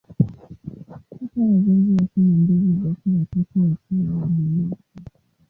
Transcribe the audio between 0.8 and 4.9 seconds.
Hata wazazi wake na ndugu zake watatu wakawa wamonaki.